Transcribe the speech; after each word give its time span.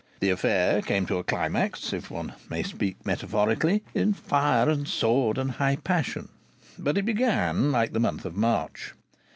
The 0.19 0.31
affair 0.31 0.81
came 0.81 1.05
to 1.05 1.17
a 1.19 1.23
climax, 1.23 1.93
if 1.93 2.09
one 2.09 2.33
may 2.49 2.63
speak 2.63 3.05
metaphorically, 3.05 3.83
in 3.93 4.13
fire 4.15 4.67
and 4.67 4.87
sword 4.87 5.37
and 5.37 5.51
high 5.51 5.75
passion, 5.75 6.29
but 6.79 6.97
it 6.97 7.05
began 7.05 7.71
like 7.71 7.93
the 7.93 7.99
month 7.99 8.25
of 8.25 8.35
March. 8.35 8.95